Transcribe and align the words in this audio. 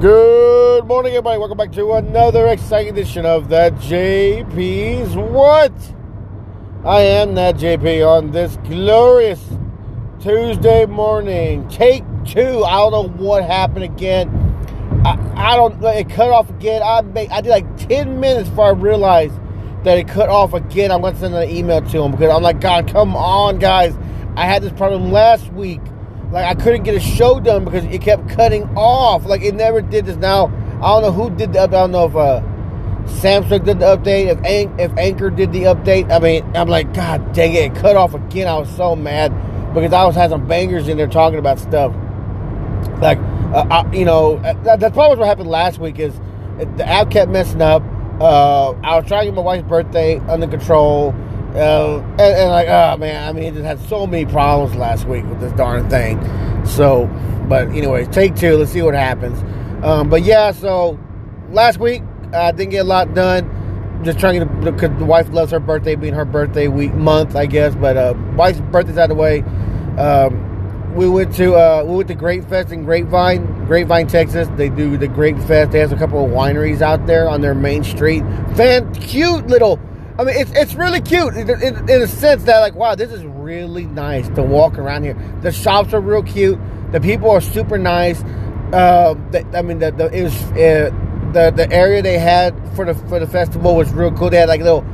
Good 0.00 0.86
morning, 0.86 1.12
everybody. 1.12 1.38
Welcome 1.38 1.56
back 1.56 1.70
to 1.72 1.92
another 1.92 2.48
exciting 2.48 2.92
edition 2.92 3.24
of 3.24 3.48
that 3.50 3.74
JP's 3.76 5.16
What? 5.16 5.72
I 6.84 7.00
am 7.00 7.36
that 7.36 7.54
JP 7.54 8.06
on 8.06 8.32
this 8.32 8.56
glorious 8.64 9.42
Tuesday 10.20 10.84
morning. 10.86 11.66
Take 11.68 12.02
two. 12.26 12.64
I 12.64 12.72
don't 12.72 12.92
know 12.92 13.08
what 13.24 13.44
happened 13.44 13.84
again. 13.84 14.28
I, 15.06 15.52
I 15.52 15.56
don't. 15.56 15.82
It 15.84 16.10
cut 16.10 16.30
off 16.30 16.50
again. 16.50 16.82
I 16.82 17.00
made, 17.02 17.30
I 17.30 17.40
did 17.40 17.50
like 17.50 17.76
ten 17.76 18.18
minutes 18.18 18.48
before 18.48 18.66
I 18.66 18.70
realized 18.72 19.38
that 19.84 19.96
it 19.96 20.08
cut 20.08 20.28
off 20.28 20.54
again. 20.54 20.90
I'm 20.90 21.02
to 21.02 21.16
send 21.16 21.34
an 21.36 21.48
email 21.48 21.80
to 21.80 22.02
him 22.02 22.10
because 22.10 22.34
I'm 22.34 22.42
like, 22.42 22.60
God, 22.60 22.88
come 22.88 23.16
on, 23.16 23.60
guys. 23.60 23.96
I 24.36 24.44
had 24.46 24.62
this 24.62 24.72
problem 24.72 25.12
last 25.12 25.52
week 25.52 25.80
like 26.34 26.44
I 26.44 26.60
couldn't 26.60 26.82
get 26.82 26.96
a 26.96 27.00
show 27.00 27.38
done 27.38 27.64
because 27.64 27.84
it 27.84 28.02
kept 28.02 28.28
cutting 28.28 28.64
off. 28.76 29.24
Like 29.24 29.42
it 29.42 29.54
never 29.54 29.80
did 29.80 30.04
this. 30.04 30.16
Now 30.16 30.46
I 30.82 31.00
don't 31.00 31.02
know 31.02 31.12
who 31.12 31.30
did 31.30 31.52
the. 31.52 31.60
update. 31.60 31.64
I 31.64 31.86
don't 31.86 31.92
know 31.92 32.06
if 32.06 32.16
uh, 32.16 32.40
Samsung 33.20 33.64
did 33.64 33.78
the 33.78 33.96
update. 33.96 34.26
If 34.26 34.38
An- 34.44 34.80
if 34.80 34.92
Anchor 34.98 35.30
did 35.30 35.52
the 35.52 35.62
update. 35.62 36.10
I 36.10 36.18
mean, 36.18 36.44
I'm 36.56 36.68
like, 36.68 36.92
God 36.92 37.32
dang 37.32 37.54
it! 37.54 37.72
It 37.72 37.74
cut 37.76 37.94
off 37.94 38.14
again. 38.14 38.48
I 38.48 38.58
was 38.58 38.68
so 38.74 38.96
mad 38.96 39.28
because 39.72 39.92
I 39.92 40.04
was 40.04 40.16
had 40.16 40.30
some 40.30 40.48
bangers 40.48 40.88
in 40.88 40.96
there 40.96 41.06
talking 41.06 41.38
about 41.38 41.60
stuff. 41.60 41.94
Like, 43.00 43.18
uh, 43.18 43.66
I, 43.70 43.92
you 43.92 44.04
know, 44.04 44.38
uh, 44.38 44.54
that, 44.64 44.80
that's 44.80 44.92
probably 44.94 45.16
what 45.18 45.28
happened 45.28 45.48
last 45.48 45.78
week. 45.78 46.00
Is 46.00 46.18
the 46.58 46.84
app 46.84 47.12
kept 47.12 47.30
messing 47.30 47.62
up. 47.62 47.82
Uh, 48.20 48.70
I 48.82 48.96
was 48.96 49.06
trying 49.06 49.22
to 49.22 49.26
get 49.26 49.34
my 49.34 49.42
wife's 49.42 49.68
birthday 49.68 50.18
under 50.18 50.48
control. 50.48 51.14
Uh, 51.54 52.00
and, 52.18 52.20
and, 52.20 52.50
like, 52.50 52.66
oh 52.68 52.96
man, 52.96 53.28
I 53.28 53.32
mean, 53.32 53.44
it 53.44 53.52
just 53.54 53.64
had 53.64 53.78
so 53.88 54.06
many 54.06 54.26
problems 54.26 54.74
last 54.74 55.06
week 55.06 55.24
with 55.26 55.40
this 55.40 55.52
darn 55.52 55.88
thing. 55.88 56.18
So, 56.66 57.06
but 57.48 57.68
anyways, 57.68 58.08
take 58.08 58.34
two. 58.34 58.56
Let's 58.56 58.72
see 58.72 58.82
what 58.82 58.94
happens. 58.94 59.40
Um, 59.84 60.08
but 60.08 60.22
yeah, 60.22 60.50
so 60.50 60.98
last 61.50 61.78
week 61.78 62.02
I 62.32 62.50
didn't 62.50 62.70
get 62.70 62.78
a 62.78 62.88
lot 62.88 63.14
done. 63.14 64.02
Just 64.02 64.18
trying 64.18 64.40
to 64.40 64.46
because 64.72 64.98
the 64.98 65.04
wife 65.04 65.28
loves 65.30 65.52
her 65.52 65.60
birthday 65.60 65.94
being 65.94 66.14
her 66.14 66.24
birthday 66.24 66.68
week 66.68 66.92
month, 66.92 67.36
I 67.36 67.46
guess. 67.46 67.74
But 67.74 67.96
uh, 67.96 68.14
wife's 68.34 68.60
birthday's 68.60 68.98
out 68.98 69.10
of 69.10 69.16
the 69.16 69.22
way. 69.22 69.40
Um, 69.96 70.94
we 70.94 71.08
went 71.08 71.34
to 71.36 71.54
uh, 71.54 71.84
we 71.86 71.96
went 71.96 72.08
to 72.08 72.14
Grape 72.14 72.44
Fest 72.48 72.72
in 72.72 72.84
Grapevine, 72.84 73.66
Grapevine, 73.66 74.08
Texas. 74.08 74.48
They 74.56 74.68
do 74.68 74.96
the 74.96 75.08
Grape 75.08 75.38
Fest. 75.38 75.70
They 75.70 75.78
have 75.78 75.92
a 75.92 75.96
couple 75.96 76.24
of 76.24 76.30
wineries 76.30 76.82
out 76.82 77.06
there 77.06 77.28
on 77.28 77.40
their 77.40 77.54
main 77.54 77.84
street. 77.84 78.22
Fan, 78.56 78.92
cute 78.94 79.46
little 79.46 79.78
I 80.16 80.22
mean, 80.22 80.36
it's 80.36 80.52
it's 80.52 80.74
really 80.74 81.00
cute 81.00 81.34
in, 81.34 81.50
in, 81.50 81.90
in, 81.90 82.02
a 82.02 82.06
sense 82.06 82.44
that 82.44 82.60
like, 82.60 82.74
wow, 82.74 82.94
this 82.94 83.10
is 83.10 83.24
really 83.24 83.84
nice 83.84 84.28
to 84.30 84.42
walk 84.42 84.78
around 84.78 85.02
here. 85.02 85.14
The 85.42 85.50
shops 85.50 85.92
are 85.92 86.00
real 86.00 86.22
cute. 86.22 86.58
The 86.92 87.00
people 87.00 87.30
are 87.30 87.40
super 87.40 87.78
nice. 87.78 88.22
Uh, 88.72 89.14
the, 89.32 89.44
I 89.54 89.62
mean, 89.62 89.80
the, 89.80 89.90
the 89.90 90.16
it 90.16 90.22
was 90.22 90.42
uh, 90.52 90.90
the 91.32 91.50
the 91.50 91.68
area 91.72 92.00
they 92.00 92.18
had 92.18 92.54
for 92.76 92.84
the 92.84 92.94
for 92.94 93.18
the 93.18 93.26
festival 93.26 93.74
was 93.74 93.92
real 93.92 94.12
cool. 94.12 94.30
They 94.30 94.38
had 94.38 94.48
like 94.48 94.60
a 94.60 94.64
little. 94.64 94.86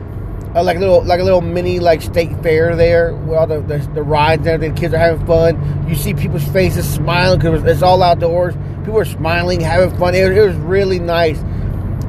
Uh, 0.52 0.64
like 0.64 0.78
little, 0.78 1.04
like 1.04 1.20
a 1.20 1.22
little 1.22 1.42
mini, 1.42 1.78
like 1.78 2.02
state 2.02 2.32
fair 2.42 2.74
there, 2.74 3.14
with 3.14 3.38
all 3.38 3.46
the, 3.46 3.60
the, 3.60 3.78
the 3.94 4.02
rides 4.02 4.40
and 4.40 4.48
everything. 4.48 4.74
The 4.74 4.80
kids 4.80 4.92
are 4.92 4.98
having 4.98 5.24
fun. 5.24 5.86
You 5.88 5.94
see 5.94 6.12
people's 6.12 6.42
faces 6.48 6.92
smiling 6.92 7.38
because 7.38 7.62
it's 7.62 7.82
all 7.82 8.02
outdoors. 8.02 8.56
People 8.80 8.98
are 8.98 9.04
smiling, 9.04 9.60
having 9.60 9.96
fun. 9.96 10.16
It, 10.16 10.36
it 10.36 10.44
was 10.44 10.56
really 10.56 10.98
nice 10.98 11.38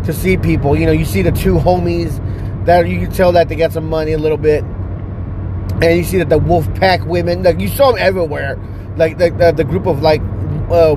to 0.07 0.11
see 0.11 0.37
people. 0.37 0.75
You 0.75 0.87
know, 0.87 0.91
you 0.91 1.05
see 1.05 1.21
the 1.21 1.31
two 1.31 1.53
homies 1.53 2.19
that 2.65 2.87
you 2.87 2.99
can 2.99 3.11
tell 3.11 3.31
that 3.33 3.49
they 3.49 3.55
got 3.55 3.73
some 3.73 3.89
money 3.89 4.13
a 4.13 4.17
little 4.17 4.37
bit. 4.37 4.63
And 4.63 5.97
you 5.97 6.03
see 6.03 6.17
that 6.19 6.29
the 6.29 6.37
wolf 6.37 6.71
pack 6.75 7.05
women, 7.05 7.43
like 7.43 7.59
you 7.59 7.67
saw 7.67 7.91
them 7.91 7.99
everywhere, 7.99 8.59
like 8.97 9.17
the, 9.17 9.31
the, 9.31 9.51
the 9.51 9.63
group 9.63 9.87
of 9.87 10.01
like 10.01 10.21
uh, 10.69 10.95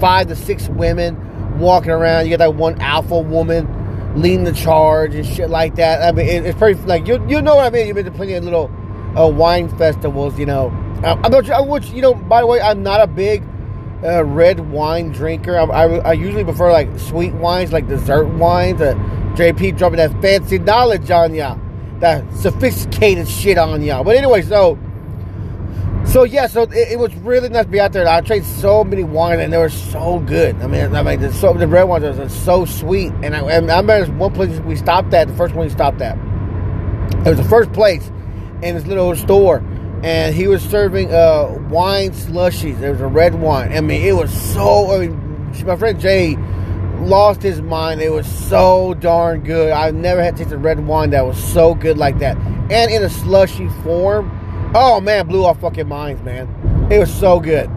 five 0.00 0.26
to 0.28 0.36
six 0.36 0.68
women 0.68 1.58
walking 1.58 1.90
around. 1.90 2.24
You 2.24 2.30
got 2.30 2.38
that 2.38 2.54
one 2.54 2.80
alpha 2.80 3.18
woman 3.18 3.74
leading 4.20 4.44
the 4.44 4.52
charge 4.52 5.14
and 5.14 5.26
shit 5.26 5.50
like 5.50 5.76
that. 5.76 6.02
I 6.02 6.12
mean, 6.12 6.26
it, 6.26 6.46
it's 6.46 6.58
pretty 6.58 6.80
like 6.82 7.06
you 7.06 7.24
you 7.28 7.42
know 7.42 7.56
what 7.56 7.66
I 7.66 7.70
mean. 7.70 7.86
You've 7.86 7.96
been 7.96 8.06
to 8.06 8.10
plenty 8.10 8.34
of 8.34 8.44
little 8.44 8.70
uh, 9.16 9.28
wine 9.28 9.68
festivals, 9.76 10.38
you 10.38 10.46
know. 10.46 10.68
Uh, 11.04 11.20
I'm 11.22 11.30
not, 11.30 11.68
which 11.68 11.90
you 11.90 12.02
know, 12.02 12.14
by 12.14 12.40
the 12.40 12.46
way, 12.46 12.60
I'm 12.60 12.82
not 12.82 13.00
a 13.00 13.06
big 13.06 13.44
uh, 14.02 14.24
red 14.24 14.60
wine 14.70 15.12
drinker. 15.12 15.56
I, 15.56 15.64
I, 15.64 15.84
I, 15.98 16.12
usually 16.12 16.44
prefer 16.44 16.72
like 16.72 16.98
sweet 16.98 17.34
wines, 17.34 17.72
like 17.72 17.88
dessert 17.88 18.26
wines. 18.26 18.80
Uh, 18.80 18.94
JP 19.38 19.78
dropping 19.78 19.98
that 19.98 20.10
fancy 20.20 20.58
knowledge 20.58 21.10
on 21.12 21.32
ya, 21.32 21.56
that 22.00 22.24
sophisticated 22.34 23.28
shit 23.28 23.56
on 23.56 23.82
ya. 23.82 24.02
But 24.02 24.16
anyway, 24.16 24.42
so 24.42 24.76
so 26.04 26.24
yeah, 26.24 26.48
so 26.48 26.62
it, 26.62 26.92
it, 26.92 26.98
was 26.98 27.14
really 27.16 27.48
nice 27.48 27.66
to 27.66 27.70
be 27.70 27.78
out 27.78 27.92
there. 27.92 28.08
I 28.08 28.20
tried 28.22 28.44
so 28.44 28.82
many 28.82 29.04
wines 29.04 29.40
and 29.40 29.52
they 29.52 29.58
were 29.58 29.68
so 29.68 30.18
good. 30.18 30.56
I 30.56 30.66
mean, 30.66 30.96
I 30.96 31.02
mean, 31.02 31.20
the, 31.20 31.32
so, 31.32 31.52
the 31.52 31.68
red 31.68 31.84
ones 31.84 32.02
are 32.02 32.28
so 32.30 32.64
sweet. 32.64 33.12
And 33.22 33.36
I, 33.36 33.40
and 33.40 33.70
I 33.70 33.76
remember 33.76 34.10
one 34.14 34.32
place 34.32 34.58
we 34.60 34.74
stopped 34.74 35.14
at. 35.14 35.28
The 35.28 35.34
first 35.34 35.54
one 35.54 35.66
we 35.66 35.70
stopped 35.70 36.00
at. 36.00 36.16
It 37.26 37.28
was 37.28 37.36
the 37.36 37.44
first 37.44 37.72
place 37.72 38.10
in 38.62 38.74
this 38.74 38.86
little 38.86 39.14
store, 39.16 39.58
and 40.02 40.34
he 40.34 40.48
was 40.48 40.62
serving 40.62 41.12
uh, 41.12 41.58
wine 41.68 42.10
slushies. 42.10 42.80
There 42.80 42.92
was 42.92 43.02
a 43.02 43.06
red 43.06 43.34
wine. 43.34 43.72
I 43.72 43.80
mean, 43.82 44.02
it 44.02 44.16
was 44.16 44.32
so. 44.32 44.90
I 44.90 45.06
mean, 45.06 45.52
my 45.64 45.76
friend 45.76 46.00
Jay 46.00 46.36
lost 47.00 47.42
his 47.42 47.60
mind. 47.62 48.00
It 48.00 48.10
was 48.10 48.26
so 48.26 48.94
darn 48.94 49.42
good. 49.42 49.72
I've 49.72 49.94
never 49.94 50.22
had 50.22 50.36
tasted 50.36 50.58
red 50.58 50.84
wine 50.86 51.10
that 51.10 51.24
was 51.24 51.42
so 51.42 51.74
good 51.74 51.98
like 51.98 52.18
that. 52.18 52.36
And 52.70 52.90
in 52.90 53.02
a 53.02 53.10
slushy 53.10 53.68
form. 53.82 54.34
Oh 54.74 55.00
man, 55.00 55.26
blew 55.26 55.44
our 55.44 55.54
fucking 55.54 55.88
minds, 55.88 56.22
man. 56.22 56.88
It 56.90 56.98
was 56.98 57.12
so 57.12 57.40
good. 57.40 57.70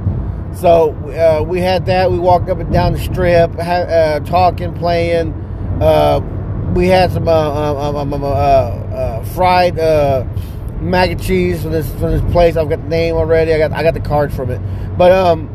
So 0.54 0.92
uh, 1.10 1.44
we 1.44 1.62
had 1.62 1.86
that. 1.86 2.12
We 2.12 2.20
walked 2.20 2.50
up 2.50 2.60
and 2.60 2.72
down 2.72 2.94
the 2.94 3.00
strip, 3.00 3.52
uh, 3.58 4.20
talking, 4.22 4.74
playing. 4.74 5.34
Uh, 5.82 6.20
we 6.76 6.88
had 6.88 7.12
some 7.12 7.28
uh, 7.28 7.74
um, 7.90 7.96
um, 7.96 8.14
um, 8.14 8.24
uh, 8.24 9.24
fried 9.26 9.76
mac 10.82 11.12
and 11.12 11.22
cheese 11.22 11.62
from 11.62 11.72
this 11.72 11.90
from 11.92 12.12
this 12.12 12.32
place. 12.34 12.58
I've 12.58 12.70
got 12.70 12.82
the 12.82 12.90
name 12.90 13.16
already. 13.16 13.54
I 13.54 13.58
got 13.58 13.72
I 13.72 13.84
got 13.84 13.94
the 13.94 14.02
card 14.02 14.34
from 14.34 14.50
it. 14.50 14.60
But 14.98 15.14
um, 15.14 15.50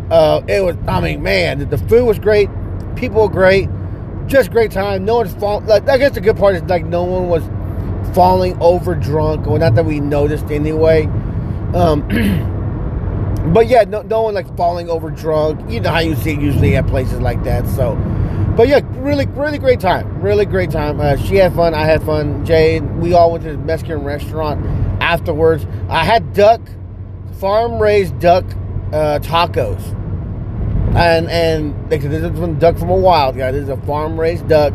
it 0.49 0.65
was. 0.65 0.76
I 0.88 1.00
mean, 1.00 1.22
man, 1.22 1.69
the 1.69 1.78
food 1.78 2.06
was 2.06 2.19
great 2.19 2.49
people 2.96 3.22
are 3.22 3.28
great, 3.28 3.68
just 4.26 4.50
great 4.50 4.72
time. 4.72 5.04
No 5.04 5.16
one's 5.16 5.34
falling. 5.34 5.66
Like, 5.66 5.88
I 5.88 5.98
guess 5.98 6.12
the 6.12 6.20
good 6.20 6.36
part 6.36 6.56
is 6.56 6.62
like 6.62 6.84
no 6.84 7.04
one 7.04 7.28
was 7.28 7.44
falling 8.14 8.60
over 8.60 8.94
drunk, 8.94 9.46
or 9.46 9.58
not 9.58 9.74
that 9.74 9.84
we 9.84 10.00
noticed 10.00 10.50
anyway. 10.50 11.04
Um, 11.74 12.02
but 13.52 13.68
yeah, 13.68 13.84
no, 13.84 14.02
no 14.02 14.22
one 14.22 14.34
like 14.34 14.54
falling 14.56 14.88
over 14.88 15.10
drunk. 15.10 15.70
You 15.70 15.80
know 15.80 15.90
how 15.90 16.00
you 16.00 16.16
see 16.16 16.32
it 16.32 16.40
usually 16.40 16.74
at 16.76 16.86
places 16.86 17.20
like 17.20 17.44
that. 17.44 17.66
So, 17.68 17.94
but 18.56 18.68
yeah, 18.68 18.80
really, 18.94 19.26
really 19.26 19.58
great 19.58 19.80
time. 19.80 20.20
Really 20.20 20.46
great 20.46 20.70
time. 20.70 21.00
Uh, 21.00 21.16
she 21.16 21.36
had 21.36 21.54
fun. 21.54 21.74
I 21.74 21.84
had 21.84 22.02
fun. 22.02 22.44
Jade, 22.44 22.82
we 22.96 23.12
all 23.12 23.30
went 23.32 23.44
to 23.44 23.52
the 23.52 23.58
Mexican 23.58 24.02
restaurant 24.02 24.64
afterwards. 25.00 25.66
I 25.88 26.04
had 26.04 26.32
duck, 26.32 26.60
farm 27.38 27.78
raised 27.80 28.18
duck 28.18 28.44
uh, 28.92 29.18
tacos 29.20 29.94
and 30.96 31.28
and 31.28 31.90
this 31.90 32.04
is 32.04 32.38
from 32.38 32.58
duck 32.58 32.78
from 32.78 32.90
a 32.90 32.96
wild 32.96 33.36
guy. 33.36 33.52
This 33.52 33.64
is 33.64 33.68
a 33.68 33.76
farm 33.78 34.18
raised 34.18 34.48
duck. 34.48 34.72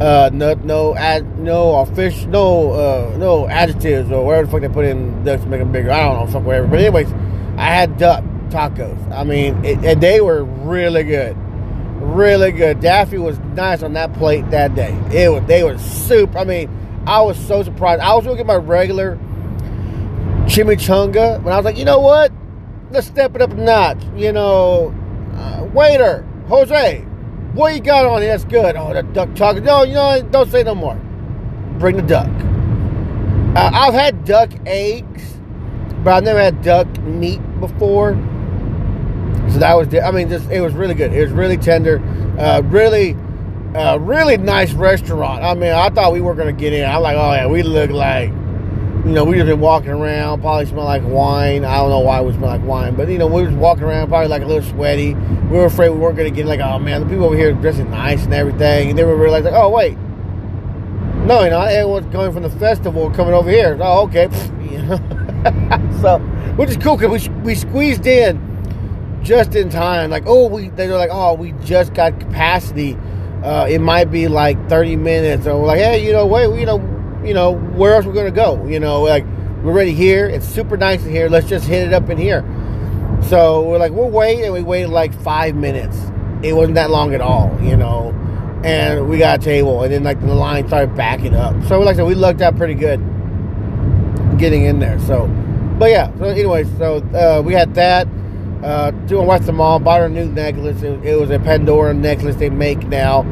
Uh, 0.00 0.30
no, 0.32 0.54
no, 0.54 0.94
ad, 0.94 1.40
no, 1.40 1.84
fish, 1.86 2.24
no, 2.26 2.70
uh, 2.70 3.16
no 3.18 3.48
adjectives 3.48 4.12
or 4.12 4.24
whatever 4.24 4.46
the 4.46 4.52
fuck 4.52 4.60
they 4.60 4.68
put 4.68 4.84
in 4.84 5.24
ducks 5.24 5.42
to 5.42 5.48
make 5.48 5.58
them 5.58 5.72
bigger. 5.72 5.90
I 5.90 6.04
don't 6.04 6.24
know, 6.24 6.32
fuck 6.32 6.44
whatever. 6.44 6.68
But 6.68 6.78
anyways, 6.78 7.12
I 7.56 7.66
had 7.66 7.98
duck 7.98 8.22
tacos. 8.50 9.10
I 9.10 9.24
mean, 9.24 9.64
it, 9.64 9.78
and 9.84 10.00
they 10.00 10.20
were 10.20 10.44
really 10.44 11.02
good, 11.02 11.36
really 12.00 12.52
good. 12.52 12.80
Daffy 12.80 13.18
was 13.18 13.40
nice 13.56 13.82
on 13.82 13.94
that 13.94 14.12
plate 14.14 14.48
that 14.50 14.76
day. 14.76 14.96
It 15.12 15.32
was, 15.32 15.42
they 15.48 15.64
were 15.64 15.76
soup. 15.78 16.36
I 16.36 16.44
mean, 16.44 16.70
I 17.04 17.20
was 17.22 17.36
so 17.48 17.64
surprised. 17.64 18.00
I 18.00 18.14
was 18.14 18.24
gonna 18.24 18.36
get 18.36 18.46
my 18.46 18.54
regular 18.54 19.16
chimichanga, 20.44 21.42
but 21.42 21.52
I 21.52 21.56
was 21.56 21.64
like, 21.64 21.76
you 21.76 21.84
know 21.84 21.98
what? 21.98 22.30
Let's 22.90 23.08
step 23.08 23.34
it 23.34 23.42
up 23.42 23.50
a 23.50 23.54
notch. 23.54 23.98
You 24.14 24.30
know, 24.32 24.94
waiter, 25.72 26.26
Jose, 26.48 27.00
what 27.54 27.74
you 27.74 27.80
got 27.80 28.06
on 28.06 28.22
here? 28.22 28.30
That's 28.30 28.44
good. 28.44 28.76
Oh, 28.76 28.92
the 28.92 29.02
duck 29.02 29.34
talking. 29.34 29.64
No, 29.64 29.82
you 29.82 29.94
know, 29.94 30.22
don't 30.30 30.50
say 30.50 30.62
no 30.62 30.74
more. 30.74 30.94
Bring 31.78 31.96
the 31.96 32.02
duck. 32.02 32.28
Uh, 33.56 33.70
I've 33.72 33.94
had 33.94 34.24
duck 34.24 34.50
eggs, 34.66 35.38
but 36.04 36.12
I've 36.12 36.24
never 36.24 36.40
had 36.40 36.62
duck 36.62 36.86
meat 37.00 37.40
before. 37.60 38.12
So 39.50 39.58
that 39.58 39.74
was, 39.74 39.92
I 39.94 40.10
mean, 40.10 40.28
just 40.28 40.50
it 40.50 40.60
was 40.60 40.74
really 40.74 40.94
good. 40.94 41.12
It 41.12 41.22
was 41.22 41.32
really 41.32 41.56
tender, 41.56 42.00
uh, 42.38 42.62
really, 42.64 43.16
uh, 43.74 43.98
really 43.98 44.36
nice 44.36 44.72
restaurant. 44.72 45.42
I 45.42 45.54
mean, 45.54 45.72
I 45.72 45.88
thought 45.90 46.12
we 46.12 46.20
were 46.20 46.34
gonna 46.34 46.52
get 46.52 46.72
in. 46.72 46.88
I'm 46.88 47.02
like, 47.02 47.16
oh 47.16 47.32
yeah, 47.32 47.46
we 47.46 47.62
look 47.62 47.90
like 47.90 48.30
you 49.08 49.14
know, 49.14 49.24
we 49.24 49.36
just 49.36 49.46
been 49.46 49.58
walking 49.58 49.88
around, 49.88 50.42
probably 50.42 50.66
smelled 50.66 50.84
like 50.84 51.02
wine. 51.02 51.64
I 51.64 51.76
don't 51.76 51.88
know 51.88 52.00
why 52.00 52.20
we 52.20 52.34
smell 52.34 52.50
like 52.50 52.62
wine, 52.62 52.94
but 52.94 53.08
you 53.08 53.16
know, 53.16 53.26
we 53.26 53.42
was 53.42 53.54
walking 53.54 53.84
around, 53.84 54.08
probably 54.08 54.28
like 54.28 54.42
a 54.42 54.46
little 54.46 54.68
sweaty. 54.68 55.14
We 55.14 55.56
were 55.56 55.64
afraid 55.64 55.88
we 55.88 55.96
weren't 55.96 56.18
gonna 56.18 56.30
get 56.30 56.44
like, 56.44 56.60
oh 56.60 56.78
man, 56.78 57.00
the 57.00 57.06
people 57.08 57.24
over 57.24 57.34
here 57.34 57.54
dressing 57.54 57.90
nice 57.90 58.24
and 58.24 58.34
everything, 58.34 58.90
and 58.90 58.98
then 58.98 59.06
we 59.06 59.14
realized 59.14 59.46
like, 59.46 59.54
oh 59.54 59.70
wait, 59.70 59.96
no, 61.26 61.42
you 61.42 61.48
know, 61.48 61.62
everyone's 61.62 62.12
going 62.12 62.34
from 62.34 62.42
the 62.42 62.50
festival 62.50 63.10
coming 63.10 63.32
over 63.32 63.50
here. 63.50 63.78
Oh, 63.80 64.02
okay, 64.08 64.28
so 66.02 66.18
which 66.56 66.68
is 66.68 66.76
cool 66.76 66.98
because 66.98 67.26
we 67.26 67.34
we 67.36 67.54
squeezed 67.54 68.06
in 68.06 69.20
just 69.22 69.54
in 69.54 69.70
time. 69.70 70.10
Like, 70.10 70.24
oh, 70.26 70.48
we 70.48 70.68
they 70.68 70.86
were 70.86 70.98
like, 70.98 71.10
oh, 71.10 71.32
we 71.32 71.52
just 71.64 71.94
got 71.94 72.20
capacity. 72.20 72.98
Uh, 73.42 73.66
it 73.70 73.78
might 73.78 74.10
be 74.10 74.28
like 74.28 74.68
30 74.68 74.96
minutes, 74.96 75.46
or 75.46 75.58
we're 75.58 75.66
like, 75.66 75.80
hey, 75.80 76.04
you 76.04 76.12
know, 76.12 76.26
wait, 76.26 76.60
you 76.60 76.66
know, 76.66 76.78
you 77.28 77.34
know, 77.34 77.52
where 77.52 77.94
else 77.94 78.06
we're 78.06 78.14
gonna 78.14 78.30
go? 78.30 78.66
You 78.66 78.80
know, 78.80 79.02
like 79.02 79.24
we're 79.62 79.72
already 79.72 79.92
here. 79.92 80.26
It's 80.26 80.48
super 80.48 80.78
nice 80.78 81.04
in 81.04 81.10
here. 81.10 81.28
Let's 81.28 81.46
just 81.46 81.66
hit 81.66 81.86
it 81.86 81.92
up 81.92 82.08
in 82.08 82.16
here. 82.16 82.42
So 83.28 83.68
we're 83.68 83.78
like, 83.78 83.92
we'll 83.92 84.08
wait, 84.08 84.42
and 84.42 84.54
we 84.54 84.62
waited 84.62 84.88
like 84.88 85.12
five 85.20 85.54
minutes. 85.54 85.98
It 86.42 86.54
wasn't 86.54 86.76
that 86.76 86.90
long 86.90 87.14
at 87.14 87.20
all, 87.20 87.54
you 87.60 87.76
know. 87.76 88.14
And 88.64 89.08
we 89.08 89.18
got 89.18 89.40
a 89.40 89.42
table, 89.42 89.82
and 89.82 89.92
then 89.92 90.04
like 90.04 90.20
the 90.20 90.34
line 90.34 90.66
started 90.68 90.96
backing 90.96 91.34
up. 91.34 91.54
So 91.64 91.78
like 91.80 91.94
I 91.94 91.96
said, 91.98 92.06
we 92.06 92.14
lucked 92.14 92.40
out 92.40 92.56
pretty 92.56 92.74
good 92.74 92.98
getting 94.38 94.64
in 94.64 94.78
there. 94.78 94.98
So, 95.00 95.26
but 95.78 95.90
yeah. 95.90 96.10
So 96.18 96.24
anyway, 96.24 96.64
so 96.78 96.96
uh, 97.14 97.42
we 97.44 97.52
had 97.52 97.74
that. 97.74 98.08
Uh, 98.62 98.90
to 99.06 99.20
West 99.22 99.46
the 99.46 99.52
mall, 99.52 99.78
bought 99.78 100.00
her 100.00 100.06
a 100.06 100.08
new 100.08 100.26
necklace. 100.26 100.82
It, 100.82 101.04
it, 101.04 101.14
was 101.14 101.30
a 101.30 101.38
Pandora 101.38 101.94
necklace 101.94 102.34
they 102.36 102.50
make 102.50 102.88
now 102.88 103.22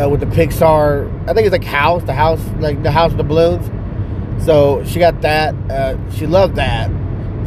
uh, 0.00 0.08
with 0.08 0.20
the 0.20 0.26
Pixar. 0.26 1.10
I 1.28 1.34
think 1.34 1.46
it's 1.46 1.52
like 1.52 1.64
house, 1.64 2.02
the 2.04 2.14
house, 2.14 2.44
like 2.58 2.82
the 2.82 2.90
house 2.90 3.12
of 3.12 3.18
the 3.18 3.24
balloons. 3.24 3.70
So 4.44 4.84
she 4.84 4.98
got 4.98 5.20
that. 5.22 5.54
Uh, 5.70 6.10
she 6.12 6.26
loved 6.26 6.56
that. 6.56 6.90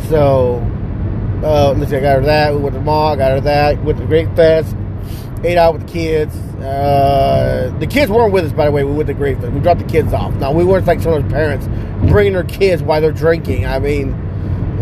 So 0.08 0.58
uh, 1.44 1.74
let's 1.78 1.92
see, 1.92 1.98
I 1.98 2.02
got 2.02 2.20
her 2.20 2.26
that. 2.26 2.54
We 2.54 2.62
went 2.62 2.74
to 2.74 2.80
the 2.80 2.86
mall. 2.86 3.14
I 3.14 3.16
got 3.16 3.32
her 3.32 3.42
that. 3.42 3.84
Went 3.84 3.98
to 3.98 4.04
the 4.04 4.08
Grape 4.08 4.36
Fest. 4.36 4.76
Ate 5.44 5.58
out 5.58 5.74
with 5.74 5.86
the 5.86 5.92
kids. 5.92 6.36
Uh, 6.36 7.76
the 7.80 7.88
kids 7.88 8.12
weren't 8.12 8.34
with 8.34 8.46
us, 8.46 8.54
by 8.54 8.66
the 8.66 8.72
way. 8.72 8.84
We 8.84 8.94
went 8.94 9.08
to 9.08 9.14
the 9.14 9.20
Grape 9.20 9.40
Fest. 9.40 9.52
We 9.52 9.60
dropped 9.60 9.82
the 9.82 9.88
kids 9.88 10.14
off. 10.14 10.34
Now 10.36 10.52
we 10.52 10.64
weren't 10.64 10.88
like 10.88 11.02
some 11.02 11.14
of 11.14 11.24
those 11.24 11.32
parents 11.32 11.68
bringing 12.10 12.34
their 12.34 12.44
kids 12.44 12.82
while 12.82 13.02
they're 13.02 13.12
drinking. 13.12 13.66
I 13.66 13.80
mean 13.80 14.26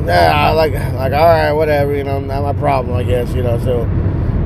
nah, 0.05 0.51
like 0.51 0.73
like 0.73 1.13
all 1.13 1.27
right, 1.27 1.51
whatever, 1.51 1.95
you 1.95 2.03
know, 2.03 2.19
not 2.19 2.43
my 2.43 2.53
problem, 2.53 2.95
I 2.95 3.03
guess, 3.03 3.33
you 3.33 3.43
know. 3.43 3.59
So, 3.59 3.85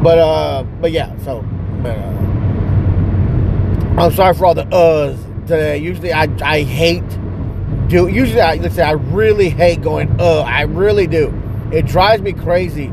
but 0.04 0.18
uh, 0.18 0.64
but 0.82 0.92
yeah, 0.92 1.18
so, 1.24 1.42
but 1.82 1.98
uh, 1.98 2.27
I'm 3.98 4.12
sorry 4.12 4.36
for 4.36 4.46
all 4.46 4.54
the 4.54 4.66
uhs 4.66 5.18
today. 5.48 5.80
Usually, 5.80 6.14
I 6.14 6.28
I 6.44 6.62
hate 6.62 7.04
do. 7.88 8.08
Usually, 8.08 8.42
I 8.42 8.56
let's 8.56 8.76
say 8.76 8.84
I 8.84 8.92
really 8.92 9.50
hate 9.50 9.82
going 9.82 10.22
uh. 10.22 10.42
I 10.42 10.62
really 10.62 11.08
do. 11.08 11.34
It 11.72 11.88
drives 11.88 12.22
me 12.22 12.32
crazy 12.34 12.88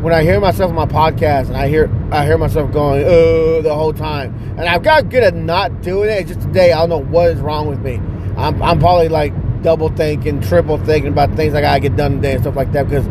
when 0.00 0.14
I 0.14 0.22
hear 0.22 0.40
myself 0.40 0.70
on 0.70 0.76
my 0.76 0.86
podcast 0.86 1.48
and 1.48 1.58
I 1.58 1.68
hear 1.68 1.90
I 2.10 2.24
hear 2.24 2.38
myself 2.38 2.72
going 2.72 3.04
uh 3.04 3.60
the 3.60 3.74
whole 3.74 3.92
time. 3.92 4.34
And 4.56 4.62
I've 4.62 4.82
got 4.82 5.10
good 5.10 5.22
at 5.22 5.34
not 5.34 5.82
doing 5.82 6.08
it. 6.08 6.26
Just 6.26 6.40
today 6.40 6.72
I 6.72 6.78
don't 6.78 6.88
know 6.88 7.02
what 7.10 7.32
is 7.32 7.40
wrong 7.40 7.68
with 7.68 7.80
me. 7.80 7.96
I'm 8.38 8.62
I'm 8.62 8.78
probably 8.78 9.10
like 9.10 9.34
double 9.62 9.90
thinking, 9.90 10.40
triple 10.40 10.78
thinking 10.78 11.12
about 11.12 11.36
things 11.36 11.52
I 11.52 11.60
gotta 11.60 11.80
get 11.80 11.96
done 11.96 12.16
today 12.16 12.32
and 12.32 12.42
stuff 12.42 12.56
like 12.56 12.72
that. 12.72 12.88
Because 12.88 13.06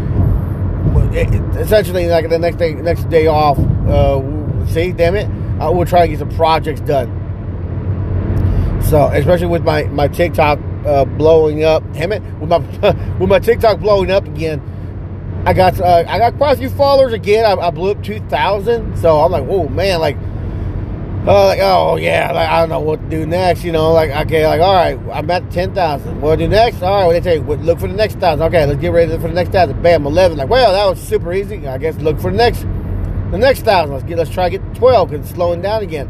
essentially, 1.57 2.07
like 2.07 2.27
the 2.27 2.39
next 2.39 2.57
day, 2.57 2.73
next 2.73 3.07
day 3.09 3.27
off, 3.27 3.59
uh, 3.59 4.65
see, 4.65 4.91
damn 4.93 5.15
it, 5.15 5.29
uh, 5.61 5.71
we'll 5.71 5.85
try 5.85 6.01
to 6.01 6.07
get 6.07 6.17
some 6.17 6.29
projects 6.35 6.81
done. 6.81 7.18
So, 8.89 9.05
especially 9.09 9.47
with 9.47 9.63
my 9.63 9.83
my 9.83 10.07
TikTok 10.07 10.57
uh, 10.83 11.05
blowing 11.05 11.63
up, 11.63 11.83
damn 11.93 12.11
it, 12.11 12.23
with 12.39 12.49
my 12.49 12.57
with 13.19 13.29
my 13.29 13.37
TikTok 13.37 13.79
blowing 13.79 14.09
up 14.09 14.25
again. 14.25 14.63
I 15.45 15.53
got 15.53 15.79
uh, 15.79 16.03
I 16.07 16.17
got 16.17 16.37
quite 16.37 16.53
a 16.53 16.57
few 16.57 16.69
followers 16.71 17.13
again. 17.13 17.45
I, 17.45 17.53
I 17.53 17.69
blew 17.69 17.91
up 17.91 18.03
two 18.03 18.19
thousand, 18.29 18.97
so 18.97 19.19
I'm 19.19 19.31
like, 19.31 19.45
whoa, 19.45 19.67
man, 19.69 19.99
like 19.99 20.17
uh, 21.27 21.45
like, 21.45 21.59
oh 21.61 21.97
yeah, 21.97 22.31
like 22.31 22.49
I 22.49 22.61
don't 22.61 22.69
know 22.69 22.79
what 22.79 22.99
to 23.01 23.09
do 23.09 23.27
next. 23.27 23.63
You 23.63 23.71
know, 23.73 23.91
like 23.93 24.09
okay, 24.25 24.47
like 24.47 24.59
all 24.59 24.73
right, 24.73 24.97
I'm 25.13 25.29
at 25.29 25.51
ten 25.51 25.75
thousand. 25.75 26.19
What 26.19 26.39
do 26.39 26.47
next? 26.47 26.81
All 26.81 26.95
right, 26.95 27.05
what 27.05 27.13
do 27.13 27.19
they 27.19 27.37
say? 27.37 27.39
Look 27.39 27.79
for 27.79 27.87
the 27.87 27.93
next 27.93 28.15
thousand. 28.15 28.41
Okay, 28.47 28.65
let's 28.65 28.81
get 28.81 28.91
ready 28.91 29.11
for 29.17 29.27
the 29.27 29.33
next 29.33 29.51
thousand. 29.51 29.83
Bam, 29.83 30.07
eleven. 30.07 30.39
Like, 30.39 30.49
well, 30.49 30.71
that 30.71 30.85
was 30.89 30.99
super 30.99 31.31
easy. 31.31 31.67
I 31.67 31.77
guess 31.77 31.95
look 31.97 32.19
for 32.19 32.31
the 32.31 32.37
next, 32.37 32.61
the 33.29 33.37
next 33.37 33.61
thousand. 33.61 33.93
Let's 33.93 34.05
get, 34.05 34.17
let's 34.17 34.31
try 34.31 34.49
to 34.49 34.57
get 34.57 34.75
twelve 34.75 35.11
because 35.11 35.27
it's 35.27 35.35
slowing 35.35 35.61
down 35.61 35.83
again. 35.83 36.09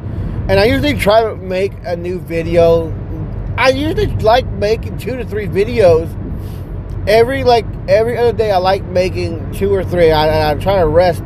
And 0.50 0.60
I 0.60 0.66
usually 0.66 0.96
try 0.96 1.22
to 1.22 1.36
make 1.36 1.74
a 1.86 1.96
new 1.96 2.20
video. 2.20 2.92
I 3.56 3.70
usually 3.70 4.08
like 4.08 4.48
making 4.48 4.98
two 4.98 5.16
to 5.16 5.24
three 5.24 5.46
videos 5.46 6.10
every 7.08 7.44
like 7.44 7.68
every 7.88 8.18
other 8.18 8.34
day. 8.34 8.52
I 8.52 8.58
like 8.58 8.84
making 8.86 9.52
two 9.52 9.72
or 9.72 9.84
three. 9.84 10.12
I, 10.12 10.50
I 10.50 10.56
try 10.56 10.80
to 10.80 10.88
rest 10.88 11.22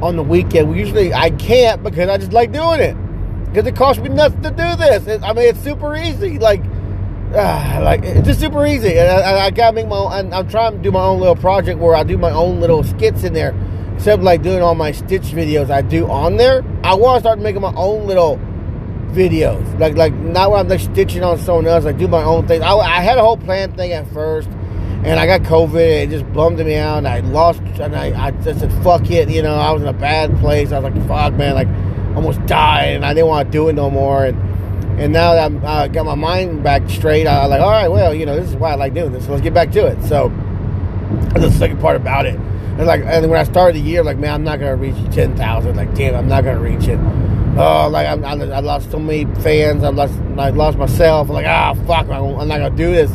on 0.00 0.16
the 0.16 0.22
weekend. 0.22 0.74
Usually 0.74 1.12
I 1.12 1.30
can't 1.32 1.82
because 1.82 2.08
I 2.08 2.16
just 2.16 2.32
like 2.32 2.50
doing 2.50 2.80
it 2.80 2.96
because 3.44 3.66
it 3.66 3.76
costs 3.76 4.02
me 4.02 4.08
nothing 4.08 4.40
to 4.40 4.50
do 4.50 4.76
this. 4.76 5.06
It, 5.06 5.22
I 5.22 5.34
mean, 5.34 5.48
it's 5.48 5.60
super 5.60 5.94
easy. 5.94 6.38
Like, 6.38 6.62
uh, 7.34 7.80
like 7.82 8.04
it's 8.04 8.26
just 8.26 8.40
super 8.40 8.64
easy. 8.64 8.98
And 8.98 9.10
I, 9.10 9.46
I, 9.46 9.50
gotta 9.50 9.74
make 9.74 9.86
my. 9.86 9.96
Own, 9.96 10.32
I'm 10.32 10.48
trying 10.48 10.72
to 10.72 10.78
do 10.78 10.90
my 10.90 11.02
own 11.02 11.20
little 11.20 11.36
project 11.36 11.78
where 11.78 11.94
I 11.94 12.04
do 12.04 12.16
my 12.16 12.30
own 12.30 12.60
little 12.60 12.82
skits 12.84 13.22
in 13.22 13.34
there. 13.34 13.54
Except 13.96 14.22
like 14.22 14.42
doing 14.42 14.62
all 14.62 14.74
my 14.74 14.92
Stitch 14.92 15.24
videos 15.24 15.70
I 15.70 15.80
do 15.80 16.06
on 16.10 16.36
there. 16.36 16.62
I 16.84 16.94
want 16.94 17.16
to 17.16 17.20
start 17.20 17.38
making 17.38 17.62
my 17.62 17.72
own 17.74 18.06
little 18.06 18.38
videos. 19.08 19.78
Like, 19.78 19.96
like 19.96 20.12
not 20.14 20.50
where 20.50 20.60
I'm 20.60 20.68
like 20.68 20.80
stitching 20.80 21.22
on 21.22 21.38
someone 21.38 21.66
else. 21.66 21.84
I 21.84 21.92
do 21.92 22.08
my 22.08 22.22
own 22.22 22.46
thing. 22.46 22.62
I, 22.62 22.74
I 22.74 23.00
had 23.00 23.18
a 23.18 23.22
whole 23.22 23.36
plan 23.36 23.74
thing 23.74 23.92
at 23.92 24.06
first 24.12 24.48
and 25.04 25.20
I 25.20 25.26
got 25.26 25.42
COVID. 25.42 25.76
It 25.76 26.10
just 26.10 26.30
bummed 26.32 26.58
me 26.58 26.74
out. 26.74 26.98
And 26.98 27.08
I 27.08 27.20
lost, 27.20 27.60
and 27.60 27.94
I, 27.94 28.26
I 28.26 28.30
just 28.32 28.60
said, 28.60 28.72
fuck 28.82 29.08
it. 29.10 29.28
You 29.28 29.40
know, 29.42 29.54
I 29.54 29.70
was 29.70 29.82
in 29.82 29.88
a 29.88 29.92
bad 29.92 30.36
place. 30.38 30.72
I 30.72 30.80
was 30.80 30.92
like, 30.92 31.06
fuck, 31.06 31.34
man. 31.34 31.54
Like, 31.54 31.68
almost 32.16 32.44
died, 32.46 32.96
and 32.96 33.04
I 33.04 33.14
didn't 33.14 33.28
want 33.28 33.46
to 33.46 33.52
do 33.52 33.68
it 33.68 33.74
no 33.74 33.90
more. 33.90 34.24
And 34.24 34.36
and 34.98 35.12
now 35.12 35.34
that 35.34 35.44
I'm 35.44 35.64
uh, 35.64 35.88
got 35.88 36.06
my 36.06 36.14
mind 36.14 36.62
back 36.62 36.88
straight, 36.88 37.26
I, 37.26 37.44
am 37.44 37.50
like, 37.50 37.60
all 37.60 37.70
right, 37.70 37.88
well, 37.88 38.14
you 38.14 38.24
know, 38.24 38.34
this 38.34 38.48
is 38.48 38.56
why 38.56 38.72
I 38.72 38.74
like 38.76 38.94
doing 38.94 39.12
this. 39.12 39.26
So 39.26 39.32
let's 39.32 39.42
get 39.42 39.52
back 39.52 39.70
to 39.72 39.86
it. 39.86 40.02
So 40.04 40.30
that's 41.34 41.44
the 41.44 41.50
second 41.50 41.80
part 41.80 41.96
about 41.96 42.24
it. 42.24 42.40
And 42.78 42.86
like, 42.86 43.02
and 43.04 43.30
when 43.30 43.40
I 43.40 43.44
started 43.44 43.76
the 43.76 43.88
year, 43.88 44.04
like, 44.04 44.18
man, 44.18 44.34
I'm 44.34 44.44
not 44.44 44.60
gonna 44.60 44.76
reach 44.76 44.96
ten 45.14 45.34
thousand. 45.34 45.76
Like, 45.76 45.94
damn, 45.94 46.14
I'm 46.14 46.28
not 46.28 46.44
gonna 46.44 46.60
reach 46.60 46.88
it. 46.88 46.98
Oh, 47.58 47.88
like 47.90 48.06
I'm, 48.06 48.22
I, 48.22 48.32
I 48.32 48.60
lost 48.60 48.90
so 48.90 48.98
many 48.98 49.24
fans. 49.40 49.82
I 49.82 49.88
lost, 49.88 50.12
I 50.36 50.50
lost 50.50 50.76
myself. 50.76 51.30
Like, 51.30 51.46
ah, 51.46 51.72
fuck, 51.86 52.06
I'm 52.10 52.48
not 52.48 52.58
gonna 52.58 52.76
do 52.76 52.90
this. 52.90 53.10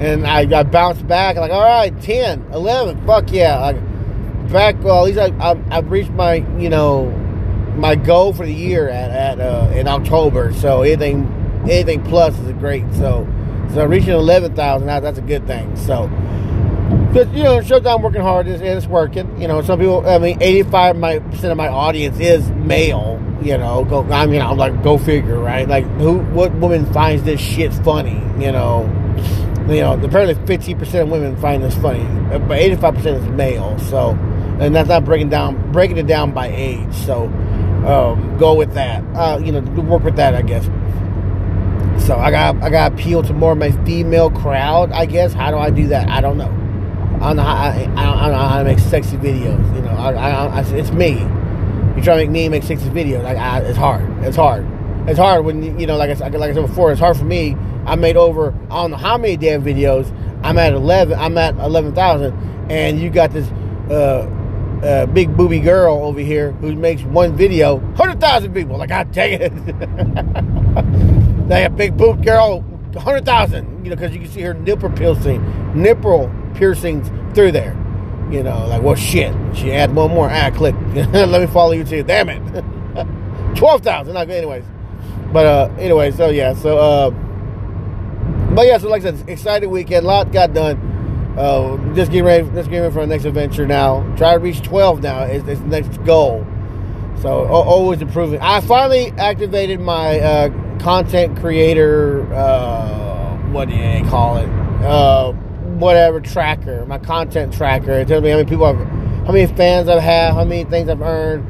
And 0.00 0.26
I, 0.26 0.40
I 0.58 0.62
bounced 0.62 1.06
back. 1.06 1.36
Like, 1.36 1.52
all 1.52 1.62
right, 1.62 1.92
10, 2.00 2.52
11, 2.52 3.06
fuck 3.06 3.30
yeah. 3.30 3.60
Like, 3.60 4.50
back. 4.50 4.82
Well, 4.82 5.00
at 5.00 5.14
least 5.14 5.18
I, 5.18 5.26
I, 5.50 5.62
I've 5.76 5.90
reached 5.90 6.10
my, 6.12 6.36
you 6.58 6.70
know, 6.70 7.10
my 7.76 7.94
goal 7.94 8.32
for 8.32 8.46
the 8.46 8.54
year 8.54 8.88
at, 8.88 9.10
at 9.10 9.40
uh, 9.40 9.70
in 9.74 9.88
October. 9.88 10.54
So 10.54 10.82
anything 10.82 11.26
anything 11.64 12.02
plus 12.04 12.38
is 12.38 12.52
great. 12.54 12.84
So 12.94 13.28
so 13.74 13.84
reaching 13.84 14.10
eleven 14.10 14.54
thousand 14.54 14.86
that's 14.86 15.18
a 15.18 15.22
good 15.22 15.46
thing. 15.46 15.76
So. 15.76 16.10
But 17.12 17.30
you 17.34 17.42
know, 17.42 17.60
shows 17.60 17.84
I'm 17.84 18.00
working 18.00 18.22
hard 18.22 18.46
and 18.46 18.62
it's 18.62 18.86
working. 18.86 19.40
You 19.40 19.46
know, 19.46 19.60
some 19.60 19.78
people. 19.78 20.08
I 20.08 20.16
mean, 20.18 20.40
eighty-five 20.40 20.98
percent 20.98 21.52
of 21.52 21.58
my 21.58 21.68
audience 21.68 22.18
is 22.18 22.50
male. 22.50 23.22
You 23.42 23.58
know, 23.58 23.84
go. 23.84 24.02
I 24.04 24.26
mean, 24.26 24.40
I'm 24.40 24.56
like, 24.56 24.82
go 24.82 24.96
figure, 24.96 25.38
right? 25.38 25.68
Like, 25.68 25.84
who? 25.98 26.18
What 26.18 26.54
woman 26.54 26.90
finds 26.92 27.22
this 27.24 27.38
shit 27.38 27.74
funny? 27.74 28.18
You 28.42 28.52
know, 28.52 28.84
you 29.68 29.82
know. 29.82 30.00
Apparently, 30.02 30.34
50 30.46 30.74
percent 30.76 31.02
of 31.04 31.10
women 31.10 31.36
find 31.36 31.62
this 31.62 31.74
funny, 31.76 32.04
but 32.38 32.58
eighty-five 32.58 32.94
percent 32.94 33.22
is 33.22 33.28
male. 33.28 33.78
So, 33.78 34.12
and 34.58 34.74
that's 34.74 34.88
not 34.88 35.04
breaking 35.04 35.28
down 35.28 35.70
breaking 35.70 35.98
it 35.98 36.06
down 36.06 36.32
by 36.32 36.46
age. 36.46 36.94
So, 36.94 37.24
um, 37.86 38.38
go 38.38 38.54
with 38.54 38.72
that. 38.72 39.04
Uh, 39.14 39.38
you 39.44 39.52
know, 39.52 39.60
work 39.82 40.02
with 40.02 40.16
that, 40.16 40.34
I 40.34 40.40
guess. 40.40 40.64
So 42.06 42.16
I 42.16 42.30
got 42.30 42.56
I 42.62 42.70
got 42.70 42.88
to 42.88 42.94
appeal 42.94 43.22
to 43.24 43.34
more 43.34 43.52
of 43.52 43.58
my 43.58 43.70
female 43.84 44.30
crowd. 44.30 44.92
I 44.92 45.04
guess. 45.04 45.34
How 45.34 45.50
do 45.50 45.58
I 45.58 45.68
do 45.68 45.88
that? 45.88 46.08
I 46.08 46.22
don't 46.22 46.38
know. 46.38 46.61
I 47.22 47.26
don't 47.26 47.36
know 47.36 47.42
how 47.44 47.54
I, 47.54 47.68
I, 47.68 47.84
don't, 47.84 47.98
I 47.98 48.22
don't 48.22 48.32
know 48.32 48.48
how 48.48 48.58
to 48.58 48.64
make 48.64 48.80
sexy 48.80 49.16
videos. 49.16 49.76
You 49.76 49.82
know, 49.82 49.90
I, 49.90 50.10
I, 50.46 50.60
it's 50.72 50.90
me. 50.90 51.20
You 51.20 52.02
try 52.02 52.16
to 52.16 52.16
make 52.16 52.30
me 52.30 52.48
make 52.48 52.64
sexy 52.64 52.88
videos. 52.88 53.22
Like 53.22 53.36
it's 53.62 53.78
hard. 53.78 54.02
It's 54.24 54.34
hard. 54.34 54.66
It's 55.08 55.20
hard 55.20 55.44
when 55.44 55.78
you 55.78 55.86
know, 55.86 55.96
like 55.96 56.10
I, 56.10 56.28
like 56.28 56.50
I 56.50 56.54
said 56.54 56.66
before, 56.66 56.90
it's 56.90 57.00
hard 57.00 57.16
for 57.16 57.24
me. 57.24 57.56
I 57.86 57.94
made 57.94 58.16
over 58.16 58.52
I 58.70 58.82
don't 58.82 58.90
know 58.90 58.96
how 58.96 59.16
many 59.18 59.36
damn 59.36 59.62
videos. 59.62 60.12
I'm 60.42 60.58
at 60.58 60.72
eleven. 60.72 61.16
I'm 61.16 61.38
at 61.38 61.54
eleven 61.54 61.94
thousand, 61.94 62.34
and 62.68 63.00
you 63.00 63.08
got 63.08 63.30
this. 63.30 63.48
Uh, 63.88 64.28
uh, 64.82 65.06
big 65.06 65.36
booby 65.36 65.60
girl 65.60 66.02
over 66.02 66.18
here 66.18 66.50
who 66.54 66.74
makes 66.74 67.02
one 67.02 67.36
video, 67.36 67.76
100,000 67.76 68.52
people. 68.52 68.76
Like, 68.76 68.88
God 68.88 69.12
dang 69.12 69.40
it. 69.40 69.54
they 71.48 71.62
have 71.62 71.76
big 71.76 71.96
boob 71.96 72.24
girl, 72.24 72.62
100,000, 72.62 73.84
you 73.84 73.90
know, 73.90 73.96
because 73.96 74.12
you 74.12 74.22
can 74.22 74.28
see 74.28 74.40
her 74.40 74.54
nipple 74.54 74.90
piercing, 74.90 75.80
nipple 75.80 76.28
piercings 76.54 77.10
through 77.34 77.52
there. 77.52 77.76
You 78.30 78.42
know, 78.42 78.66
like, 78.66 78.82
well, 78.82 78.94
shit. 78.94 79.34
She 79.54 79.68
had 79.68 79.94
one 79.94 80.10
more. 80.10 80.28
Ah, 80.30 80.50
click. 80.50 80.74
Let 80.94 81.40
me 81.40 81.46
follow 81.46 81.72
you 81.72 81.84
too. 81.84 82.02
Damn 82.02 82.28
it. 82.28 82.64
12,000. 83.56 84.16
Okay, 84.16 84.38
anyways. 84.38 84.64
But, 85.32 85.46
uh, 85.46 85.74
anyway, 85.78 86.10
so 86.12 86.28
yeah, 86.30 86.54
so, 86.54 86.78
uh, 86.78 87.10
but 88.54 88.66
yeah, 88.66 88.78
so 88.78 88.88
like 88.88 89.02
I 89.02 89.12
said, 89.12 89.28
exciting 89.28 89.70
weekend. 89.70 90.04
A 90.04 90.08
lot 90.08 90.32
got 90.32 90.52
done. 90.52 91.34
Uh, 91.38 91.76
just 91.94 92.10
getting 92.10 92.24
ready. 92.24 92.44
Just 92.50 92.68
getting 92.68 92.82
ready 92.82 92.92
for 92.92 93.00
our 93.00 93.06
next 93.06 93.24
adventure 93.24 93.66
now. 93.66 94.02
Try 94.16 94.34
to 94.34 94.38
reach 94.38 94.60
12 94.62 95.02
now 95.02 95.22
is 95.24 95.42
the 95.44 95.56
next 95.66 96.02
goal. 96.04 96.46
So 97.22 97.46
always 97.46 98.02
improving. 98.02 98.40
I 98.40 98.60
finally 98.60 99.12
activated 99.12 99.80
my 99.80 100.18
uh, 100.20 100.78
content 100.80 101.38
creator. 101.38 102.30
Uh, 102.34 103.36
what 103.52 103.68
do 103.68 103.74
you 103.74 104.04
call 104.06 104.36
it? 104.36 104.48
Uh, 104.84 105.32
whatever 105.72 106.20
tracker. 106.20 106.86
My 106.86 106.98
content 106.98 107.52
tracker. 107.52 107.92
It 107.92 108.08
tells 108.08 108.22
me 108.22 108.30
how 108.30 108.36
many 108.36 108.48
people 108.48 108.66
have 108.66 109.02
how 109.26 109.32
many 109.32 109.46
fans 109.54 109.88
I've 109.88 110.02
had, 110.02 110.34
how 110.34 110.44
many 110.44 110.64
things 110.64 110.88
I've 110.88 111.00
earned, 111.00 111.44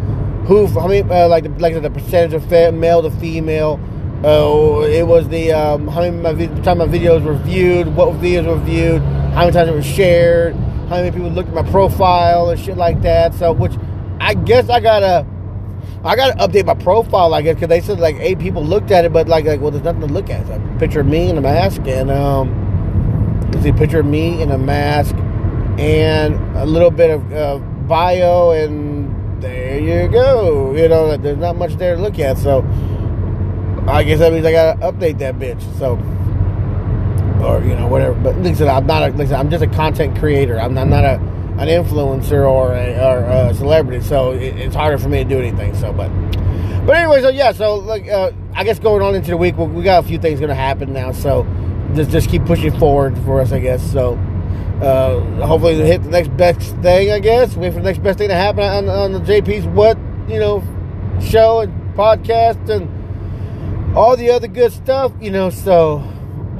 who, 0.47 0.67
how 0.67 0.87
many, 0.87 1.01
uh, 1.09 1.29
like 1.29 1.45
the, 1.45 1.51
like 1.51 1.81
the 1.81 1.91
percentage 1.91 2.35
of 2.35 2.75
male 2.75 3.03
to 3.03 3.11
female. 3.13 3.81
Oh, 4.25 4.83
it 4.83 5.07
was 5.07 5.29
the 5.29 5.53
um, 5.53 5.89
how 5.89 6.01
many 6.03 6.17
my, 6.17 6.63
time 6.63 6.79
my 6.79 6.87
videos 6.87 7.25
were 7.25 7.35
viewed, 7.35 7.89
what 7.97 8.11
videos 8.21 8.47
were 8.47 8.59
viewed, 8.59 9.03
how 9.33 9.41
many 9.41 9.53
times 9.53 9.71
it 9.71 9.75
was 9.75 9.87
shared, 9.87 10.55
how 10.89 10.97
many 10.97 11.11
people 11.11 11.31
looked 11.31 11.49
at 11.49 11.55
my 11.55 11.69
profile 11.71 12.51
and 12.51 12.61
shit 12.61 12.77
like 12.77 13.03
that. 13.03 13.35
So, 13.35 13.53
which 13.53 13.73
I 14.21 14.35
guess 14.35 14.69
I 14.69 14.79
gotta, 14.79 15.27
I 16.05 16.15
gotta 16.15 16.39
update 16.39 16.67
my 16.67 16.75
profile, 16.75 17.35
I 17.35 17.43
guess, 17.43 17.55
because 17.55 17.69
they 17.69 17.81
said 17.81 17.99
like 17.99 18.17
eight 18.17 18.39
people 18.39 18.63
looked 18.63 18.91
at 18.91 19.05
it, 19.05 19.13
but 19.13 19.27
like, 19.27 19.45
like, 19.45 19.61
well, 19.61 19.71
there's 19.71 19.83
nothing 19.83 20.03
to 20.03 20.07
look 20.07 20.31
at. 20.31 20.47
So, 20.47 20.77
picture 20.79 21.01
of 21.01 21.07
me 21.07 21.29
in 21.29 21.39
a 21.39 21.41
mask 21.41 21.81
and 21.87 22.11
um, 22.11 22.72
see 23.61 23.69
a 23.71 23.75
picture 23.75 24.01
of 24.01 24.07
me 24.07 24.41
in 24.41 24.51
a 24.51 24.59
mask 24.59 25.15
and 25.79 26.35
a 26.57 26.65
little 26.67 26.91
bit 26.91 27.11
of 27.11 27.33
uh, 27.33 27.59
bio, 27.87 28.53
and 28.53 29.43
there 29.43 29.79
you 29.79 30.09
go. 30.09 30.75
You 30.75 30.89
know, 30.89 31.17
there's 31.17 31.39
not 31.39 31.57
much 31.57 31.75
there 31.75 31.97
to 31.97 32.03
look 32.03 32.19
at. 32.19 32.39
So 32.39 32.61
I 33.87 34.05
guess 34.05 34.21
that 34.21 34.33
means 34.33 34.47
I 34.47 34.53
gotta 34.53 34.81
update 34.81 35.19
that 35.19 35.37
bitch. 35.39 35.61
So, 35.79 35.93
or 37.45 37.63
you 37.65 37.75
know, 37.75 37.89
whatever. 37.89 38.15
But 38.15 38.35
said, 38.57 38.69
I'm 38.69 38.87
not. 38.87 39.03
A, 39.03 39.17
said, 39.27 39.33
I'm 39.33 39.51
just 39.51 39.63
a 39.63 39.67
content 39.67 40.19
creator. 40.19 40.59
I'm 40.59 40.75
not, 40.75 40.83
I'm 40.83 40.91
not 40.91 41.05
a 41.05 41.33
an 41.59 41.69
influencer 41.69 42.49
or 42.49 42.73
a, 42.73 42.99
or 43.05 43.25
a 43.25 43.55
celebrity. 43.55 44.03
So 44.05 44.33
it, 44.33 44.57
it's 44.57 44.75
harder 44.75 44.99
for 44.99 45.09
me 45.09 45.19
to 45.19 45.29
do 45.29 45.39
anything. 45.39 45.75
So, 45.75 45.93
but 45.93 46.09
but 46.87 46.97
anyway, 46.97 47.21
so 47.21 47.29
yeah. 47.29 47.53
So 47.53 47.77
like, 47.77 48.09
uh, 48.09 48.33
I 48.55 48.65
guess 48.65 48.79
going 48.79 49.03
on 49.03 49.15
into 49.15 49.31
the 49.31 49.37
week, 49.37 49.57
we 49.57 49.83
got 49.83 50.05
a 50.05 50.07
few 50.07 50.19
things 50.19 50.41
gonna 50.41 50.55
happen 50.55 50.93
now. 50.93 51.13
So 51.13 51.47
just 51.95 52.11
just 52.11 52.29
keep 52.29 52.45
pushing 52.45 52.77
forward 52.79 53.17
for 53.19 53.41
us, 53.41 53.53
I 53.53 53.61
guess. 53.61 53.83
So. 53.93 54.19
Uh, 54.83 55.21
hopefully, 55.47 55.77
hit 55.77 56.03
the 56.03 56.11
next 56.11 56.37
best 56.37 56.75
thing. 56.79 57.13
I 57.13 57.21
guess 57.21 57.55
wait 57.55 57.73
for 57.73 57.79
the 57.79 57.85
next 57.85 58.03
best 58.03 58.19
thing 58.19 58.31
to 58.31 58.35
happen 58.35 58.65
on, 58.65 58.89
on 58.89 59.13
the 59.13 59.21
JP's 59.21 59.65
what 59.65 59.97
you 60.29 60.41
know 60.41 60.61
show 61.21 61.61
and 61.61 61.95
podcast 61.95 62.69
and 62.69 62.89
all 63.97 64.17
the 64.17 64.31
other 64.31 64.49
good 64.49 64.73
stuff, 64.73 65.13
you 65.21 65.31
know. 65.31 65.51
So 65.51 66.03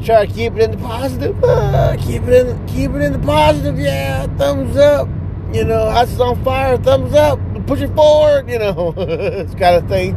try 0.05 0.27
to 0.27 0.33
keep 0.33 0.55
it 0.55 0.63
in 0.63 0.71
the 0.73 0.77
positive. 0.79 1.43
Uh, 1.43 1.97
keep 1.99 2.23
it 2.23 2.47
in, 2.47 2.67
keep 2.67 2.91
it 2.93 3.03
in 3.03 3.13
the 3.13 3.19
positive. 3.19 3.79
Yeah, 3.79 4.27
thumbs 4.37 4.77
up. 4.77 5.09
You 5.53 5.65
know, 5.65 5.91
house 5.91 6.13
is 6.13 6.21
on 6.21 6.43
fire. 6.45 6.79
Thumbs 6.79 7.15
up. 7.15 7.39
Push 7.67 7.81
it 7.81 7.95
forward. 7.95 8.49
You 8.49 8.59
know, 8.59 8.95
it's 8.97 9.55
kind 9.55 9.77
of 9.77 9.89
thing. 9.89 10.17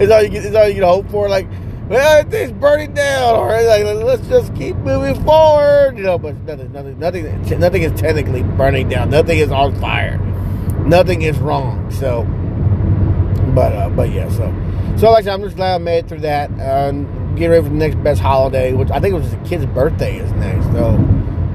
it's 0.00 0.12
all 0.12 0.22
you. 0.22 0.40
It's 0.40 0.56
all 0.56 0.68
you 0.68 0.74
can 0.74 0.82
hope 0.82 1.10
for. 1.10 1.28
Like, 1.28 1.48
well, 1.88 2.24
it's 2.30 2.52
burning 2.52 2.94
down. 2.94 3.34
All 3.34 3.46
right, 3.46 3.64
like 3.64 3.84
let's 4.04 4.26
just 4.28 4.54
keep 4.54 4.76
moving 4.76 5.22
forward. 5.24 5.96
You 5.96 6.04
know, 6.04 6.18
but 6.18 6.36
nothing, 6.42 6.72
nothing, 6.72 6.98
nothing, 6.98 7.60
nothing 7.60 7.82
is 7.82 7.98
technically 8.00 8.42
burning 8.42 8.88
down. 8.88 9.10
Nothing 9.10 9.38
is 9.38 9.50
on 9.50 9.74
fire. 9.80 10.18
Nothing 10.84 11.22
is 11.22 11.38
wrong. 11.38 11.90
So, 11.90 12.24
but 13.54 13.72
uh, 13.72 13.88
but 13.90 14.10
yeah, 14.10 14.28
so. 14.30 14.54
So, 14.98 15.10
like 15.10 15.22
I 15.22 15.24
said, 15.26 15.34
I'm 15.34 15.42
just 15.42 15.54
glad 15.54 15.76
I 15.76 15.78
made 15.78 15.98
it 15.98 16.08
through 16.08 16.20
that. 16.20 16.50
Uh, 16.58 16.92
ready 17.38 17.62
for 17.62 17.68
the 17.68 17.76
next 17.76 18.02
best 18.02 18.20
holiday, 18.20 18.72
which 18.72 18.90
I 18.90 18.98
think 18.98 19.14
it 19.14 19.18
was 19.18 19.30
the 19.30 19.36
kid's 19.48 19.64
birthday 19.66 20.18
is 20.18 20.32
next. 20.32 20.64
So, 20.72 20.98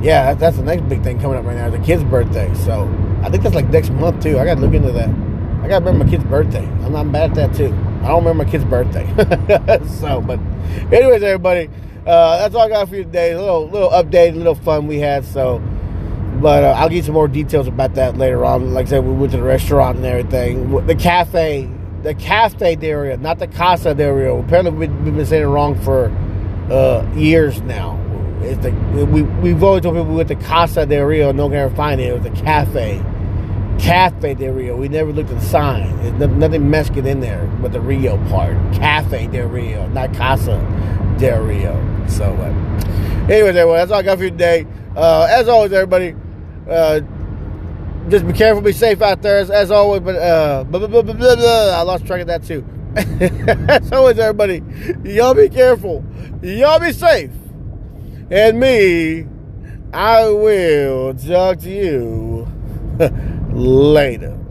yeah, 0.02 0.34
that's 0.34 0.56
the 0.56 0.64
next 0.64 0.88
big 0.88 1.04
thing 1.04 1.20
coming 1.20 1.38
up 1.38 1.46
right 1.46 1.58
now. 1.58 1.70
The 1.70 1.80
kid's 1.80 2.06
birthday. 2.06 2.54
So, 2.54 2.88
I 3.22 3.30
think 3.30 3.44
that's 3.44 3.54
like 3.54 3.68
next 3.68 3.92
month 3.92 4.24
too. 4.24 4.40
I 4.40 4.46
got 4.46 4.56
to 4.56 4.62
look 4.62 4.74
into 4.74 4.94
that. 4.94 5.10
I 5.62 5.68
got 5.68 5.80
to 5.80 5.86
remember 5.86 6.06
my 6.06 6.10
kid's 6.10 6.24
birthday. 6.24 6.66
I'm 6.66 6.94
not 6.94 7.12
bad 7.12 7.32
at 7.32 7.36
that 7.36 7.56
too. 7.58 7.74
I 8.04 8.08
don't 8.08 8.24
remember 8.24 8.44
my 8.44 8.50
kid's 8.50 8.66
birthday. 8.66 9.06
so, 10.00 10.22
but 10.22 10.40
anyways, 10.92 11.24
everybody, 11.24 11.70
uh, 12.06 12.38
that's 12.38 12.54
all 12.56 12.62
I 12.62 12.70
got 12.70 12.90
for 12.90 12.96
you 12.96 13.04
today. 13.04 13.32
A 13.32 13.40
little 13.40 13.70
little 13.70 13.90
update, 13.90 14.34
a 14.34 14.36
little 14.36 14.56
fun 14.56 14.88
we 14.88 15.00
had. 15.00 15.26
So, 15.26 15.60
but 16.42 16.64
uh, 16.64 16.74
I'll 16.78 16.90
give 16.90 16.98
you 16.98 17.04
some 17.04 17.14
more 17.14 17.28
details 17.28 17.68
about 17.68 17.96
that 17.96 18.18
later 18.18 18.44
on. 18.44 18.74
Like 18.74 18.88
I 18.88 18.90
said, 18.90 19.06
we 19.06 19.14
went 19.14 19.32
to 19.32 19.38
the 19.38 19.44
restaurant 19.44 19.98
and 19.98 20.06
everything. 20.06 20.86
The 20.86 20.96
cafe 20.96 21.70
the 22.04 22.14
cafe 22.14 22.78
area, 22.82 23.18
not 23.18 23.40
the 23.40 23.48
casa 23.48 23.96
area. 23.98 24.34
Apparently, 24.34 24.72
we've 24.88 25.16
been 25.16 25.26
saying 25.26 25.44
it 25.44 25.48
wrong 25.48 25.80
for 25.82 26.12
uh, 26.70 27.10
years 27.16 27.62
now. 27.62 28.00
It's 28.42 28.62
the, 28.62 28.72
we, 29.06 29.22
we've 29.22 29.64
always 29.64 29.84
told 29.84 29.96
people 29.96 30.10
we 30.10 30.16
went 30.16 30.28
to 30.28 30.36
Casa 30.36 30.86
de 30.86 31.04
Rio, 31.04 31.32
no 31.32 31.50
can 31.50 31.74
find 31.76 32.02
it. 32.02 32.10
It 32.10 32.22
was 32.22 32.26
a 32.26 32.44
cafe. 32.44 33.02
Cafe 33.80 34.34
de 34.36 34.52
Rio. 34.52 34.76
We 34.76 34.88
never 34.88 35.12
looked 35.12 35.30
at 35.30 35.40
the 35.40 35.46
sign. 35.46 36.18
There's 36.18 36.32
nothing 36.32 36.70
Mexican 36.70 37.06
in 37.06 37.20
there 37.20 37.46
but 37.62 37.72
the 37.72 37.82
Rio 37.82 38.18
part. 38.30 38.56
Cafe 38.74 39.28
de 39.28 39.46
Rio, 39.46 39.88
not 39.90 40.14
Casa 40.14 40.58
de 41.18 41.42
Rio. 41.42 42.06
So, 42.08 42.26
uh, 42.26 43.30
anyways, 43.30 43.56
everyone, 43.56 43.78
that's 43.78 43.92
all 43.92 44.00
I 44.00 44.04
got 44.04 44.18
for 44.18 44.26
you 44.26 44.32
today. 44.32 44.66
Uh, 44.96 45.28
as 45.30 45.48
always, 45.48 45.72
everybody, 45.72 46.16
uh, 46.70 47.02
just 48.10 48.28
be 48.28 48.34
careful, 48.34 48.62
be 48.62 48.74
safe 48.74 49.02
out 49.02 49.22
there 49.22 49.40
as, 49.40 49.50
as 49.50 49.72
always. 49.72 50.02
But 50.02 50.16
uh, 50.16 50.64
blah, 50.66 50.86
blah, 50.86 51.02
blah, 51.02 51.16
I 51.16 51.82
lost 51.82 52.06
track 52.06 52.22
of 52.22 52.28
that 52.28 52.44
too. 52.44 52.66
as 52.96 53.92
always, 53.92 54.20
everybody, 54.20 54.62
y'all 55.04 55.34
be 55.34 55.50
careful. 55.50 56.04
Y'all 56.42 56.80
be 56.80 56.92
safe. 56.92 57.32
And 58.30 58.60
me, 58.60 59.26
I 59.94 60.28
will 60.30 61.14
talk 61.14 61.60
to 61.60 61.70
you 61.70 62.48
later. 63.54 64.43